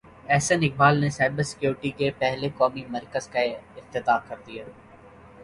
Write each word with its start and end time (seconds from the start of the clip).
احسن 0.27 0.63
اقبال 0.63 0.99
نے 1.01 1.09
cyber 1.09 1.43
security 1.43 1.91
کے 1.97 2.09
پہلے 2.19 2.49
قومی 2.57 2.85
مرکز 2.89 3.27
کا 3.27 3.39
افتتاح 3.77 4.17
کر 4.27 4.37
دیا 4.47 4.63